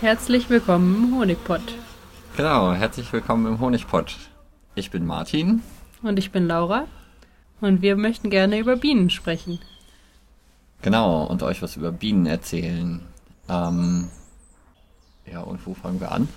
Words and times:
Herzlich 0.00 0.48
willkommen 0.48 0.94
im 1.12 1.18
Honigpott. 1.18 1.60
Genau, 2.34 2.72
herzlich 2.72 3.12
willkommen 3.12 3.44
im 3.46 3.60
Honigpott. 3.60 4.16
Ich 4.74 4.90
bin 4.90 5.04
Martin. 5.04 5.62
Und 6.02 6.18
ich 6.18 6.32
bin 6.32 6.46
Laura. 6.46 6.86
Und 7.60 7.82
wir 7.82 7.96
möchten 7.96 8.30
gerne 8.30 8.58
über 8.58 8.76
Bienen 8.76 9.10
sprechen. 9.10 9.58
Genau, 10.80 11.24
und 11.24 11.42
euch 11.42 11.60
was 11.60 11.76
über 11.76 11.92
Bienen 11.92 12.24
erzählen. 12.24 13.02
Ähm, 13.50 14.08
ja, 15.30 15.40
und 15.40 15.66
wo 15.66 15.74
fangen 15.74 16.00
wir 16.00 16.12
an? 16.12 16.28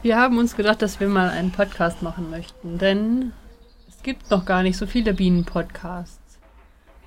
Wir 0.00 0.16
haben 0.16 0.38
uns 0.38 0.56
gedacht, 0.56 0.80
dass 0.80 1.00
wir 1.00 1.08
mal 1.08 1.28
einen 1.28 1.50
Podcast 1.50 2.00
machen 2.00 2.30
möchten, 2.30 2.78
denn 2.78 3.32
es 3.90 4.02
gibt 4.02 4.30
noch 4.30 4.46
gar 4.46 4.62
nicht 4.62 4.78
so 4.78 4.86
viele 4.86 5.12
Bienen-Podcasts. 5.12 6.38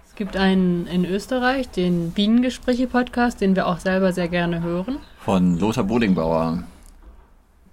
Es 0.05 0.13
gibt 0.13 0.37
einen 0.37 0.85
in 0.85 1.03
Österreich, 1.03 1.67
den 1.69 2.11
Bienengespräche-Podcast, 2.11 3.41
den 3.41 3.55
wir 3.55 3.65
auch 3.65 3.79
selber 3.79 4.13
sehr 4.13 4.27
gerne 4.27 4.61
hören. 4.61 4.99
Von 5.23 5.57
Lothar 5.57 5.85
Bodingbauer. 5.85 6.63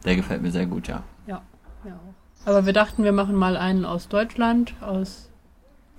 Der 0.04 0.14
gefällt 0.14 0.40
mir 0.40 0.52
sehr 0.52 0.66
gut, 0.66 0.86
ja. 0.86 1.02
Ja, 1.27 1.42
ja 1.84 1.95
auch. 1.95 2.46
Aber 2.46 2.64
wir 2.64 2.73
dachten, 2.73 3.02
wir 3.02 3.10
machen 3.10 3.34
mal 3.34 3.56
einen 3.56 3.84
aus 3.84 4.06
Deutschland, 4.06 4.74
aus 4.80 5.28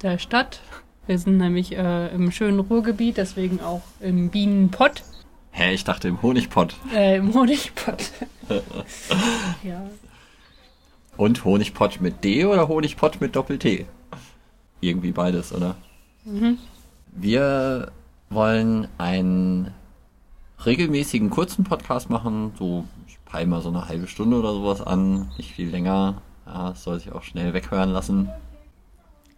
der 0.01 0.17
Stadt. 0.17 0.61
Wir 1.07 1.19
sind 1.19 1.37
nämlich 1.37 1.75
äh, 1.75 2.07
im 2.15 2.31
schönen 2.31 2.59
Ruhrgebiet, 2.59 3.17
deswegen 3.17 3.59
auch 3.59 3.81
im 3.99 4.29
Bienenpott. 4.29 5.03
Hä, 5.51 5.73
ich 5.73 5.83
dachte 5.83 6.07
im 6.07 6.21
Honigpott. 6.21 6.75
Äh, 6.95 7.17
im 7.17 7.33
Honigpott. 7.33 8.11
ja. 9.63 9.81
Und 11.17 11.43
Honigpott 11.43 11.99
mit 11.99 12.23
D 12.23 12.45
oder 12.45 12.69
Honigpott 12.69 13.19
mit 13.19 13.35
Doppel-T? 13.35 13.87
Irgendwie 14.79 15.11
beides, 15.11 15.51
oder? 15.53 15.75
Mhm. 16.23 16.59
Wir 17.11 17.91
wollen 18.29 18.87
einen 18.97 19.73
regelmäßigen 20.65 21.29
kurzen 21.29 21.63
Podcast 21.63 22.09
machen, 22.09 22.51
so 22.57 22.85
ich 23.07 23.17
peile 23.25 23.47
mal 23.47 23.61
so 23.61 23.69
eine 23.69 23.87
halbe 23.87 24.07
Stunde 24.07 24.37
oder 24.37 24.53
sowas 24.53 24.81
an, 24.81 25.31
nicht 25.37 25.51
viel 25.53 25.69
länger. 25.69 26.21
Ja, 26.45 26.73
soll 26.75 26.99
sich 26.99 27.11
auch 27.11 27.23
schnell 27.23 27.53
weghören 27.53 27.91
lassen. 27.91 28.29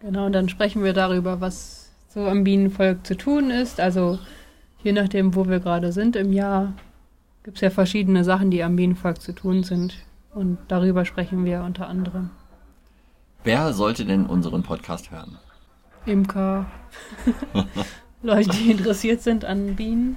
Genau, 0.00 0.26
und 0.26 0.32
dann 0.32 0.48
sprechen 0.48 0.82
wir 0.84 0.92
darüber, 0.92 1.40
was 1.40 1.90
so 2.08 2.26
am 2.26 2.44
Bienenvolk 2.44 3.06
zu 3.06 3.16
tun 3.16 3.50
ist. 3.50 3.80
Also 3.80 4.18
je 4.82 4.92
nachdem, 4.92 5.34
wo 5.34 5.48
wir 5.48 5.60
gerade 5.60 5.92
sind 5.92 6.16
im 6.16 6.32
Jahr, 6.32 6.72
gibt 7.42 7.58
es 7.58 7.60
ja 7.60 7.70
verschiedene 7.70 8.24
Sachen, 8.24 8.50
die 8.50 8.62
am 8.62 8.76
Bienenvolk 8.76 9.20
zu 9.20 9.32
tun 9.32 9.62
sind. 9.62 9.94
Und 10.34 10.58
darüber 10.68 11.04
sprechen 11.04 11.44
wir 11.44 11.62
unter 11.62 11.88
anderem. 11.88 12.30
Wer 13.44 13.72
sollte 13.72 14.04
denn 14.04 14.26
unseren 14.26 14.62
Podcast 14.62 15.10
hören? 15.10 15.38
Imker. 16.06 16.66
Leute, 18.22 18.50
die 18.50 18.70
interessiert 18.70 19.22
sind 19.22 19.44
an 19.44 19.76
Bienen. 19.76 20.16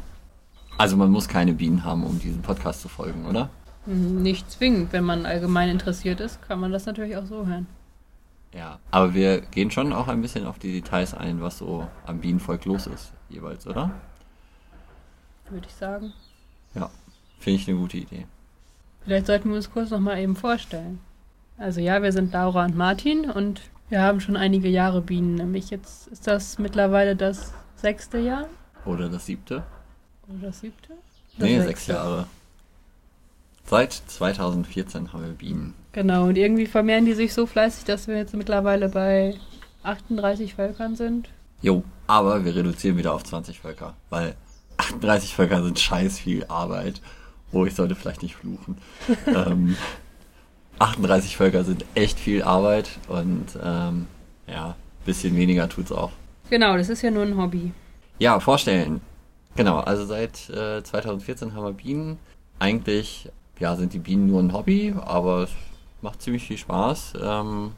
Also 0.77 0.95
man 0.95 1.09
muss 1.09 1.27
keine 1.27 1.53
Bienen 1.53 1.83
haben, 1.83 2.03
um 2.03 2.19
diesem 2.19 2.41
Podcast 2.41 2.81
zu 2.81 2.87
folgen, 2.87 3.25
oder? 3.25 3.49
Nicht 3.85 4.51
zwingend. 4.51 4.93
Wenn 4.93 5.03
man 5.03 5.25
allgemein 5.25 5.69
interessiert 5.69 6.19
ist, 6.19 6.41
kann 6.41 6.59
man 6.59 6.71
das 6.71 6.85
natürlich 6.85 7.17
auch 7.17 7.25
so 7.25 7.47
hören. 7.47 7.67
Ja, 8.53 8.79
aber 8.91 9.13
wir 9.13 9.41
gehen 9.41 9.71
schon 9.71 9.91
auch 9.91 10.07
ein 10.07 10.21
bisschen 10.21 10.45
auf 10.45 10.59
die 10.59 10.73
Details 10.73 11.13
ein, 11.13 11.41
was 11.41 11.57
so 11.57 11.87
am 12.05 12.19
Bienenvolk 12.19 12.65
los 12.65 12.87
ist, 12.87 13.13
jeweils, 13.29 13.65
oder? 13.67 13.91
Würde 15.49 15.67
ich 15.67 15.73
sagen. 15.73 16.13
Ja, 16.75 16.89
finde 17.39 17.59
ich 17.59 17.67
eine 17.67 17.77
gute 17.77 17.97
Idee. 17.97 18.25
Vielleicht 19.03 19.27
sollten 19.27 19.49
wir 19.49 19.55
uns 19.55 19.71
kurz 19.71 19.89
nochmal 19.89 20.19
eben 20.19 20.35
vorstellen. 20.35 20.99
Also 21.57 21.81
ja, 21.81 22.03
wir 22.03 22.11
sind 22.11 22.33
Laura 22.33 22.65
und 22.65 22.75
Martin 22.75 23.29
und 23.29 23.61
wir 23.89 24.01
haben 24.01 24.19
schon 24.19 24.35
einige 24.35 24.67
Jahre 24.67 25.01
Bienen, 25.01 25.35
nämlich 25.35 25.69
jetzt 25.69 26.07
ist 26.07 26.27
das 26.27 26.59
mittlerweile 26.59 27.15
das 27.15 27.53
sechste 27.75 28.19
Jahr. 28.19 28.47
Oder 28.85 29.09
das 29.09 29.25
siebte. 29.25 29.63
Oder 30.29 30.47
das 30.47 30.59
siebte? 30.59 30.93
Das 31.37 31.47
nee, 31.47 31.61
sechs 31.61 31.87
Jahre. 31.87 32.27
Seit 33.65 33.93
2014 33.93 35.11
haben 35.11 35.23
wir 35.23 35.33
Bienen. 35.33 35.73
Genau, 35.91 36.25
und 36.27 36.37
irgendwie 36.37 36.67
vermehren 36.67 37.05
die 37.05 37.13
sich 37.13 37.33
so 37.33 37.45
fleißig, 37.45 37.85
dass 37.85 38.07
wir 38.07 38.15
jetzt 38.15 38.33
mittlerweile 38.33 38.89
bei 38.89 39.35
38 39.83 40.55
Völkern 40.55 40.95
sind. 40.95 41.29
Jo, 41.61 41.83
aber 42.05 42.45
wir 42.45 42.55
reduzieren 42.55 42.97
wieder 42.97 43.13
auf 43.13 43.23
20 43.23 43.59
Völker, 43.59 43.95
weil 44.09 44.35
38 44.77 45.35
Völker 45.35 45.63
sind 45.63 45.79
scheiß 45.79 46.19
viel 46.19 46.45
Arbeit. 46.45 47.01
Oh, 47.51 47.65
ich 47.65 47.75
sollte 47.75 47.95
vielleicht 47.95 48.23
nicht 48.23 48.35
fluchen. 48.35 48.77
ähm, 49.27 49.75
38 50.79 51.35
Völker 51.35 51.63
sind 51.63 51.85
echt 51.95 52.19
viel 52.19 52.43
Arbeit 52.43 52.89
und 53.07 53.45
ähm, 53.61 54.07
ja, 54.47 54.75
bisschen 55.05 55.35
weniger 55.35 55.67
tut's 55.67 55.91
auch. 55.91 56.11
Genau, 56.49 56.77
das 56.77 56.89
ist 56.89 57.01
ja 57.01 57.11
nur 57.11 57.23
ein 57.23 57.37
Hobby. 57.37 57.71
Ja, 58.19 58.39
vorstellen. 58.39 59.01
Genau, 59.57 59.79
also 59.79 60.05
seit 60.05 60.49
äh, 60.51 60.83
2014 60.83 61.55
haben 61.55 61.63
wir 61.65 61.73
Bienen. 61.73 62.19
Eigentlich 62.59 63.27
ja, 63.59 63.75
sind 63.75 63.91
die 63.91 63.97
Bienen 63.97 64.27
nur 64.27 64.39
ein 64.39 64.53
Hobby, 64.53 64.93
aber 65.03 65.43
es 65.43 65.49
macht 66.03 66.21
ziemlich 66.21 66.43
viel 66.43 66.59
Spaß. 66.59 67.13
Ähm, 67.19 67.71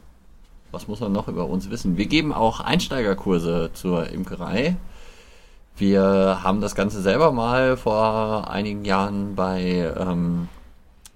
was 0.72 0.88
muss 0.88 1.00
man 1.00 1.10
noch 1.12 1.26
über 1.26 1.46
uns 1.46 1.70
wissen? 1.70 1.96
Wir 1.96 2.04
geben 2.04 2.34
auch 2.34 2.60
Einsteigerkurse 2.60 3.70
zur 3.72 4.10
Imkerei. 4.10 4.76
Wir 5.74 6.40
haben 6.42 6.60
das 6.60 6.74
Ganze 6.74 7.00
selber 7.00 7.32
mal 7.32 7.78
vor 7.78 8.50
einigen 8.50 8.84
Jahren 8.84 9.34
bei 9.34 9.90
ähm, 9.98 10.48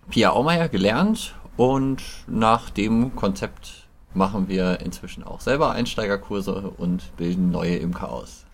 Pia 0.08 0.30
Aumeier 0.30 0.70
gelernt 0.70 1.34
und 1.58 2.02
nach 2.26 2.70
dem 2.70 3.14
Konzept 3.14 3.86
machen 4.14 4.48
wir 4.48 4.80
inzwischen 4.80 5.24
auch 5.24 5.42
selber 5.42 5.72
Einsteigerkurse 5.72 6.72
und 6.78 7.14
bilden 7.18 7.50
neue 7.50 7.76
Imker 7.76 8.10
aus. 8.10 8.46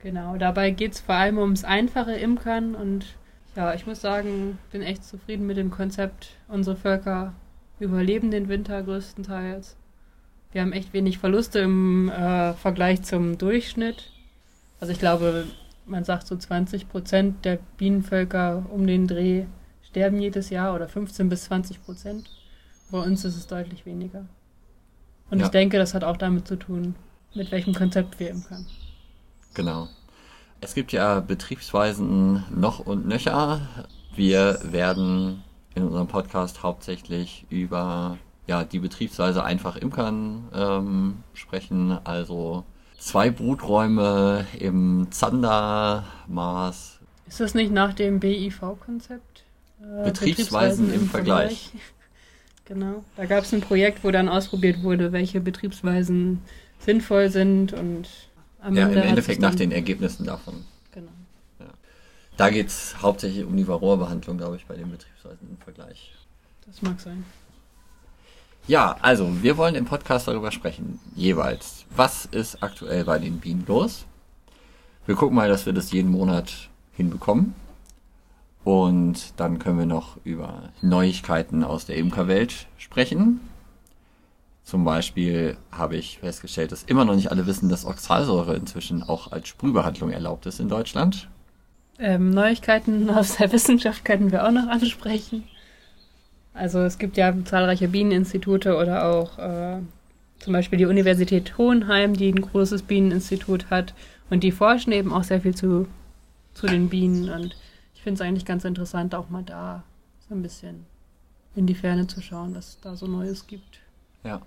Genau, 0.00 0.36
dabei 0.36 0.70
geht 0.70 0.92
es 0.92 1.00
vor 1.00 1.16
allem 1.16 1.38
ums 1.38 1.64
einfache 1.64 2.12
Imkern 2.12 2.74
und 2.74 3.16
ja, 3.56 3.74
ich 3.74 3.86
muss 3.86 4.00
sagen, 4.00 4.58
bin 4.70 4.82
echt 4.82 5.04
zufrieden 5.04 5.46
mit 5.46 5.56
dem 5.56 5.72
Konzept. 5.72 6.30
Unsere 6.46 6.76
Völker 6.76 7.34
überleben 7.80 8.30
den 8.30 8.48
Winter 8.48 8.80
größtenteils. 8.82 9.76
Wir 10.52 10.60
haben 10.60 10.72
echt 10.72 10.92
wenig 10.92 11.18
Verluste 11.18 11.58
im 11.58 12.08
äh, 12.08 12.54
Vergleich 12.54 13.02
zum 13.02 13.36
Durchschnitt. 13.36 14.12
Also 14.80 14.92
ich 14.92 15.00
glaube, 15.00 15.46
man 15.86 16.04
sagt 16.04 16.28
so 16.28 16.36
20 16.36 16.88
Prozent 16.88 17.44
der 17.44 17.58
Bienenvölker 17.76 18.64
um 18.70 18.86
den 18.86 19.08
Dreh 19.08 19.46
sterben 19.82 20.20
jedes 20.20 20.50
Jahr 20.50 20.74
oder 20.74 20.86
15 20.86 21.28
bis 21.28 21.44
20 21.44 21.82
Prozent. 21.82 22.30
Bei 22.90 23.00
uns 23.00 23.24
ist 23.24 23.36
es 23.36 23.46
deutlich 23.46 23.84
weniger. 23.84 24.26
Und 25.30 25.40
ja. 25.40 25.46
ich 25.46 25.50
denke, 25.50 25.78
das 25.78 25.94
hat 25.94 26.04
auch 26.04 26.16
damit 26.16 26.46
zu 26.46 26.56
tun, 26.56 26.94
mit 27.34 27.50
welchem 27.50 27.74
Konzept 27.74 28.20
wir 28.20 28.30
imkern. 28.30 28.66
Genau. 29.58 29.88
Es 30.60 30.74
gibt 30.74 30.92
ja 30.92 31.18
Betriebsweisen 31.18 32.44
noch 32.54 32.78
und 32.78 33.08
nöcher. 33.08 33.60
Wir 34.14 34.60
werden 34.62 35.42
in 35.74 35.82
unserem 35.82 36.06
Podcast 36.06 36.62
hauptsächlich 36.62 37.44
über 37.50 38.18
ja, 38.46 38.62
die 38.62 38.78
Betriebsweise 38.78 39.42
einfach 39.42 39.74
Imkern 39.74 40.44
ähm, 40.54 41.24
sprechen. 41.34 41.98
Also 42.04 42.62
zwei 42.98 43.30
Bruträume 43.30 44.46
im 44.56 45.08
Zandermaß. 45.10 47.00
Ist 47.26 47.40
das 47.40 47.54
nicht 47.54 47.72
nach 47.72 47.94
dem 47.94 48.20
BIV-Konzept? 48.20 49.42
Äh, 49.80 50.04
Betriebsweisen, 50.04 50.86
Betriebsweisen, 50.86 50.94
im, 50.94 51.08
Vergleich. 51.08 51.70
Vergleich. 51.70 51.72
Genau. 52.64 53.02
Da 53.16 53.24
gab 53.24 53.44
es 53.44 53.54
ein 53.54 53.62
Projekt, 53.62 54.04
wo 54.04 54.10
dann 54.10 54.28
ausprobiert 54.28 54.82
wurde, 54.82 55.10
welche 55.10 55.40
Betriebsweisen 55.40 56.42
sinnvoll 56.80 57.30
sind 57.30 57.72
und 57.72 58.10
am 58.60 58.74
ja, 58.74 58.84
Ende 58.86 59.00
im 59.00 59.08
Endeffekt 59.08 59.40
nach 59.40 59.54
den 59.54 59.72
Ergebnissen 59.72 60.26
davon. 60.26 60.64
Genau. 60.92 61.10
Ja. 61.60 61.66
Da 62.36 62.50
geht 62.50 62.68
es 62.68 62.96
hauptsächlich 63.00 63.44
um 63.44 63.56
die 63.56 63.66
Varroa-Behandlung, 63.66 64.38
glaube 64.38 64.56
ich, 64.56 64.66
bei 64.66 64.76
den 64.76 64.90
Betriebsweisen 64.90 65.48
im 65.50 65.58
Vergleich. 65.58 66.12
Das 66.66 66.82
mag 66.82 67.00
sein. 67.00 67.24
Ja, 68.66 68.96
also 69.00 69.42
wir 69.42 69.56
wollen 69.56 69.74
im 69.74 69.86
Podcast 69.86 70.28
darüber 70.28 70.52
sprechen, 70.52 71.00
jeweils. 71.14 71.86
Was 71.96 72.26
ist 72.26 72.62
aktuell 72.62 73.04
bei 73.04 73.18
den 73.18 73.40
Bienen 73.40 73.64
los? 73.66 74.04
Wir 75.06 75.14
gucken 75.14 75.36
mal, 75.36 75.48
dass 75.48 75.64
wir 75.64 75.72
das 75.72 75.90
jeden 75.90 76.10
Monat 76.10 76.68
hinbekommen. 76.92 77.54
Und 78.64 79.32
dann 79.38 79.58
können 79.58 79.78
wir 79.78 79.86
noch 79.86 80.18
über 80.24 80.64
Neuigkeiten 80.82 81.64
aus 81.64 81.86
der 81.86 81.96
Imkerwelt 81.96 82.66
sprechen. 82.76 83.40
Zum 84.68 84.84
Beispiel 84.84 85.56
habe 85.72 85.96
ich 85.96 86.18
festgestellt, 86.18 86.72
dass 86.72 86.82
immer 86.82 87.06
noch 87.06 87.14
nicht 87.14 87.30
alle 87.30 87.46
wissen, 87.46 87.70
dass 87.70 87.86
Oxalsäure 87.86 88.54
inzwischen 88.54 89.02
auch 89.02 89.32
als 89.32 89.48
Sprühbehandlung 89.48 90.10
erlaubt 90.10 90.44
ist 90.44 90.60
in 90.60 90.68
Deutschland. 90.68 91.30
Ähm, 91.98 92.32
Neuigkeiten 92.32 93.08
aus 93.08 93.38
der 93.38 93.50
Wissenschaft 93.54 94.04
könnten 94.04 94.30
wir 94.30 94.46
auch 94.46 94.50
noch 94.50 94.68
ansprechen. 94.68 95.44
Also 96.52 96.80
es 96.80 96.98
gibt 96.98 97.16
ja 97.16 97.32
zahlreiche 97.46 97.88
Bieneninstitute 97.88 98.76
oder 98.76 99.06
auch 99.10 99.38
äh, 99.38 99.78
zum 100.38 100.52
Beispiel 100.52 100.78
die 100.78 100.84
Universität 100.84 101.56
Hohenheim, 101.56 102.12
die 102.12 102.28
ein 102.28 102.42
großes 102.42 102.82
Bieneninstitut 102.82 103.70
hat 103.70 103.94
und 104.28 104.44
die 104.44 104.52
forschen 104.52 104.92
eben 104.92 105.14
auch 105.14 105.24
sehr 105.24 105.40
viel 105.40 105.54
zu, 105.54 105.88
zu 106.52 106.66
den 106.66 106.90
Bienen 106.90 107.30
und 107.30 107.56
ich 107.94 108.02
finde 108.02 108.22
es 108.22 108.28
eigentlich 108.28 108.44
ganz 108.44 108.66
interessant, 108.66 109.14
auch 109.14 109.30
mal 109.30 109.44
da 109.44 109.82
so 110.28 110.34
ein 110.34 110.42
bisschen 110.42 110.84
in 111.56 111.66
die 111.66 111.74
Ferne 111.74 112.06
zu 112.06 112.20
schauen, 112.20 112.54
was 112.54 112.68
es 112.68 112.80
da 112.82 112.96
so 112.96 113.06
Neues 113.06 113.46
gibt. 113.46 113.80
Ja. 114.24 114.42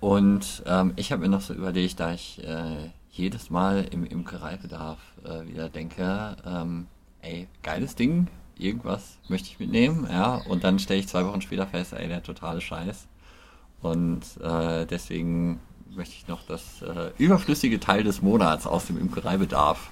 Und 0.00 0.62
ähm, 0.66 0.92
ich 0.96 1.10
habe 1.10 1.22
mir 1.22 1.28
noch 1.28 1.40
so 1.40 1.54
überlegt, 1.54 1.98
da 2.00 2.12
ich 2.12 2.42
äh, 2.44 2.90
jedes 3.10 3.50
Mal 3.50 3.84
im 3.90 4.04
Imkereibedarf 4.04 4.98
äh, 5.24 5.46
wieder 5.46 5.68
denke, 5.68 6.36
ähm, 6.46 6.86
ey, 7.20 7.48
geiles 7.62 7.96
Ding, 7.96 8.28
irgendwas 8.56 9.18
möchte 9.28 9.48
ich 9.48 9.58
mitnehmen, 9.58 10.06
ja, 10.08 10.36
und 10.48 10.62
dann 10.64 10.78
stelle 10.78 11.00
ich 11.00 11.08
zwei 11.08 11.24
Wochen 11.26 11.40
später 11.40 11.66
fest, 11.66 11.92
ey, 11.92 12.06
der 12.08 12.22
totale 12.22 12.60
Scheiß. 12.60 13.08
Und 13.80 14.22
äh, 14.40 14.86
deswegen 14.86 15.60
möchte 15.90 16.14
ich 16.14 16.28
noch 16.28 16.42
das 16.46 16.82
äh, 16.82 17.10
überflüssige 17.18 17.80
Teil 17.80 18.04
des 18.04 18.22
Monats 18.22 18.66
aus 18.66 18.86
dem 18.86 18.98
Imkereibedarf 18.98 19.90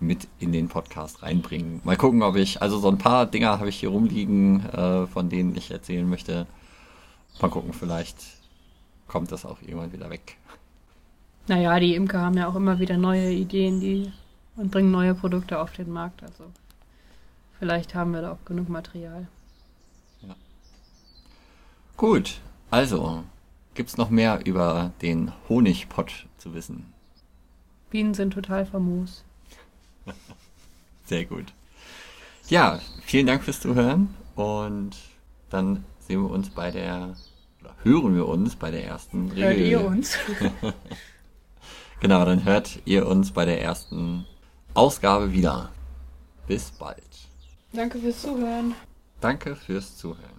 mit 0.00 0.28
in 0.38 0.52
den 0.52 0.68
Podcast 0.68 1.22
reinbringen. 1.22 1.80
Mal 1.84 1.96
gucken, 1.96 2.22
ob 2.22 2.36
ich, 2.36 2.62
also 2.62 2.78
so 2.78 2.88
ein 2.88 2.98
paar 2.98 3.26
Dinger 3.26 3.58
habe 3.58 3.68
ich 3.68 3.80
hier 3.80 3.88
rumliegen, 3.88 4.64
äh, 4.70 5.06
von 5.06 5.28
denen 5.28 5.56
ich 5.56 5.70
erzählen 5.70 6.08
möchte. 6.08 6.46
Mal 7.40 7.48
gucken, 7.48 7.72
vielleicht 7.72 8.16
kommt 9.08 9.32
das 9.32 9.44
auch 9.44 9.60
irgendwann 9.62 9.92
wieder 9.92 10.10
weg. 10.10 10.36
Naja, 11.48 11.80
die 11.80 11.94
Imker 11.94 12.20
haben 12.20 12.36
ja 12.36 12.46
auch 12.46 12.54
immer 12.54 12.78
wieder 12.78 12.96
neue 12.96 13.30
Ideen 13.30 13.80
die, 13.80 14.12
und 14.56 14.70
bringen 14.70 14.90
neue 14.90 15.14
Produkte 15.14 15.58
auf 15.58 15.72
den 15.72 15.90
Markt. 15.90 16.22
Also 16.22 16.44
vielleicht 17.58 17.94
haben 17.94 18.12
wir 18.12 18.20
da 18.20 18.32
auch 18.32 18.44
genug 18.44 18.68
Material. 18.68 19.26
Ja. 20.20 20.36
Gut, 21.96 22.40
also 22.70 23.24
gibt 23.74 23.88
es 23.88 23.96
noch 23.96 24.10
mehr 24.10 24.44
über 24.44 24.92
den 25.00 25.32
Honigpott 25.48 26.26
zu 26.36 26.54
wissen? 26.54 26.92
Bienen 27.90 28.12
sind 28.12 28.34
total 28.34 28.66
famos. 28.66 29.24
Sehr 31.04 31.24
gut. 31.24 31.46
Ja, 32.48 32.80
vielen 33.02 33.26
Dank 33.26 33.42
fürs 33.42 33.60
Zuhören 33.60 34.14
und 34.34 34.96
dann 35.48 35.84
sehen 36.00 36.22
wir 36.22 36.30
uns 36.30 36.50
bei 36.50 36.70
der, 36.70 37.14
hören 37.82 38.14
wir 38.14 38.26
uns 38.26 38.56
bei 38.56 38.70
der 38.70 38.84
ersten 38.84 39.30
Regel. 39.30 39.44
Hört 39.44 39.58
ihr 39.58 39.84
uns? 39.84 40.18
genau, 42.00 42.24
dann 42.24 42.44
hört 42.44 42.80
ihr 42.84 43.06
uns 43.06 43.32
bei 43.32 43.44
der 43.44 43.62
ersten 43.62 44.26
Ausgabe 44.74 45.32
wieder. 45.32 45.70
Bis 46.46 46.70
bald. 46.70 47.02
Danke 47.72 47.98
fürs 47.98 48.22
Zuhören. 48.22 48.74
Danke 49.20 49.56
fürs 49.56 49.96
Zuhören. 49.96 50.37